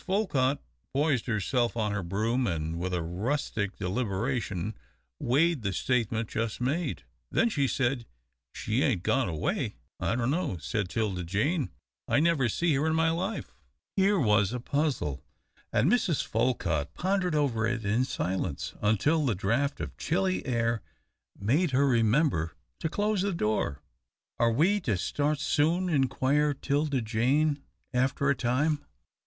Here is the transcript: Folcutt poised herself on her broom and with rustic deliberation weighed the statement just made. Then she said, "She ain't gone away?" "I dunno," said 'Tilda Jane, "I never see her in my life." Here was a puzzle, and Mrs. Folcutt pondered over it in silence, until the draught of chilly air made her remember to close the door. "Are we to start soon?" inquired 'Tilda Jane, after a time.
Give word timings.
Folcutt 0.03 0.57
poised 0.95 1.27
herself 1.27 1.77
on 1.77 1.91
her 1.91 2.01
broom 2.01 2.47
and 2.47 2.79
with 2.79 2.95
rustic 2.95 3.75
deliberation 3.77 4.73
weighed 5.19 5.61
the 5.61 5.71
statement 5.71 6.27
just 6.27 6.59
made. 6.59 7.03
Then 7.29 7.49
she 7.49 7.67
said, 7.67 8.07
"She 8.51 8.81
ain't 8.81 9.03
gone 9.03 9.29
away?" 9.29 9.75
"I 9.99 10.15
dunno," 10.15 10.57
said 10.57 10.89
'Tilda 10.89 11.23
Jane, 11.23 11.69
"I 12.07 12.19
never 12.19 12.49
see 12.49 12.73
her 12.73 12.87
in 12.87 12.95
my 12.95 13.11
life." 13.11 13.53
Here 13.95 14.17
was 14.19 14.51
a 14.53 14.59
puzzle, 14.59 15.23
and 15.71 15.91
Mrs. 15.91 16.23
Folcutt 16.25 16.95
pondered 16.95 17.35
over 17.35 17.67
it 17.67 17.85
in 17.85 18.03
silence, 18.03 18.73
until 18.81 19.23
the 19.23 19.35
draught 19.35 19.79
of 19.79 19.95
chilly 19.97 20.43
air 20.47 20.81
made 21.39 21.69
her 21.73 21.87
remember 21.87 22.55
to 22.79 22.89
close 22.89 23.21
the 23.21 23.33
door. 23.33 23.83
"Are 24.39 24.51
we 24.51 24.79
to 24.81 24.97
start 24.97 25.39
soon?" 25.39 25.89
inquired 25.89 26.63
'Tilda 26.63 27.03
Jane, 27.03 27.61
after 27.93 28.31
a 28.31 28.35
time. 28.35 28.83